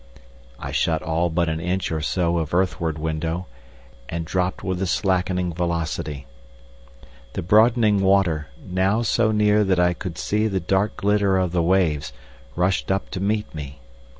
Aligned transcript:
I 0.57 0.71
shut 0.71 1.03
all 1.03 1.29
but 1.29 1.47
an 1.47 1.59
inch 1.59 1.91
or 1.91 2.01
so 2.01 2.39
of 2.39 2.55
earthward 2.55 2.97
window, 2.97 3.45
and 4.09 4.25
dropped 4.25 4.63
with 4.63 4.81
a 4.81 4.87
slackening 4.87 5.53
velocity. 5.53 6.25
The 7.33 7.43
broadening 7.43 8.01
water, 8.01 8.47
now 8.65 9.03
so 9.03 9.31
near 9.31 9.63
that 9.63 9.79
I 9.79 9.93
could 9.93 10.17
see 10.17 10.47
the 10.47 10.59
dark 10.59 10.97
glitter 10.97 11.37
of 11.37 11.51
the 11.51 11.61
waves, 11.61 12.13
rushed 12.55 12.89
up 12.89 13.11
to 13.11 13.19
meet 13.19 13.53
me. 13.53 13.79